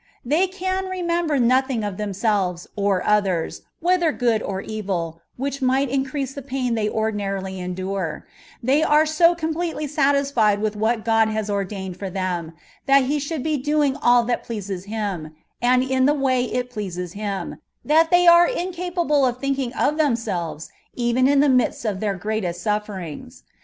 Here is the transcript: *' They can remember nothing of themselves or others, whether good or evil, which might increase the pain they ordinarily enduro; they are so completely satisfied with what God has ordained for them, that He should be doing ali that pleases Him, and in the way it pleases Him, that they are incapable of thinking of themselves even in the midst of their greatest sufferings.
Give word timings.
*' 0.17 0.25
They 0.25 0.47
can 0.47 0.87
remember 0.87 1.37
nothing 1.37 1.83
of 1.83 1.97
themselves 1.97 2.65
or 2.75 3.03
others, 3.05 3.61
whether 3.81 4.11
good 4.11 4.41
or 4.41 4.59
evil, 4.59 5.21
which 5.37 5.61
might 5.61 5.89
increase 5.91 6.33
the 6.33 6.41
pain 6.41 6.73
they 6.73 6.89
ordinarily 6.89 7.59
enduro; 7.59 8.23
they 8.63 8.81
are 8.81 9.05
so 9.05 9.35
completely 9.35 9.85
satisfied 9.85 10.59
with 10.59 10.75
what 10.75 11.05
God 11.05 11.27
has 11.27 11.51
ordained 11.51 11.97
for 11.97 12.09
them, 12.09 12.53
that 12.87 13.03
He 13.03 13.19
should 13.19 13.43
be 13.43 13.57
doing 13.57 13.95
ali 13.97 14.25
that 14.25 14.43
pleases 14.43 14.85
Him, 14.85 15.35
and 15.61 15.83
in 15.83 16.07
the 16.07 16.15
way 16.15 16.45
it 16.45 16.71
pleases 16.71 17.13
Him, 17.13 17.57
that 17.85 18.09
they 18.09 18.25
are 18.25 18.47
incapable 18.47 19.23
of 19.23 19.37
thinking 19.37 19.71
of 19.73 19.97
themselves 19.99 20.71
even 20.95 21.27
in 21.27 21.41
the 21.41 21.47
midst 21.47 21.85
of 21.85 21.99
their 21.99 22.15
greatest 22.15 22.63
sufferings. 22.63 23.43